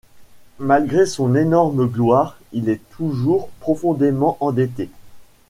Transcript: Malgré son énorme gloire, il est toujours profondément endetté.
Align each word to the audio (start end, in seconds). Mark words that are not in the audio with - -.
Malgré 0.57 1.05
son 1.05 1.35
énorme 1.35 1.85
gloire, 1.85 2.39
il 2.53 2.69
est 2.69 2.81
toujours 2.97 3.49
profondément 3.59 4.35
endetté. 4.39 4.89